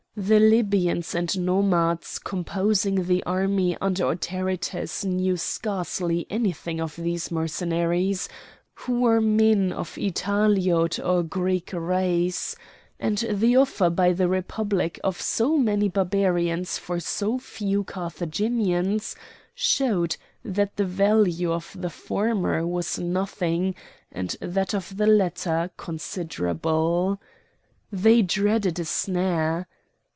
The 0.13 0.41
Libyans 0.41 1.15
and 1.15 1.39
Nomads 1.45 2.19
composing 2.19 3.05
the 3.05 3.23
army 3.23 3.77
under 3.79 4.03
Autaritus 4.07 5.05
knew 5.05 5.37
scarcely 5.37 6.27
anything 6.29 6.81
of 6.81 6.97
these 6.97 7.31
Mercenaries, 7.31 8.27
who 8.73 8.99
were 8.99 9.21
men 9.21 9.71
of 9.71 9.95
Italiote 9.97 10.99
or 10.99 11.23
Greek 11.23 11.71
race; 11.73 12.57
and 12.99 13.19
the 13.19 13.55
offer 13.55 13.89
by 13.89 14.11
the 14.11 14.27
Republic 14.27 14.99
of 15.01 15.19
so 15.21 15.57
many 15.57 15.87
Barbarians 15.87 16.77
for 16.77 16.99
so 16.99 17.39
few 17.39 17.85
Carthaginians, 17.85 19.15
showed 19.55 20.17
that 20.43 20.75
the 20.75 20.83
value 20.85 21.53
of 21.53 21.73
the 21.79 21.89
former 21.89 22.67
was 22.67 22.99
nothing 22.99 23.75
and 24.11 24.35
that 24.41 24.73
of 24.75 24.97
the 24.97 25.07
latter 25.07 25.71
considerable. 25.77 27.21
They 27.93 28.21
dreaded 28.21 28.77
a 28.77 28.85
snare. 28.85 29.69